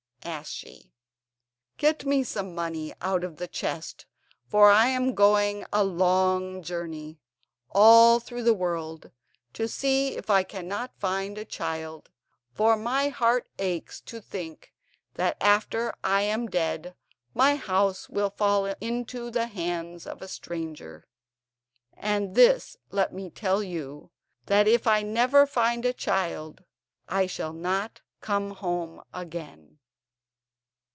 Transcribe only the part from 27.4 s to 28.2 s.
not